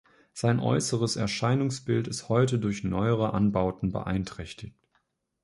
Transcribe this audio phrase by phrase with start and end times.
[0.33, 4.73] Sein äußeres Erscheinungsbild ist heute durch neuere Anbauten beeinträchtigt.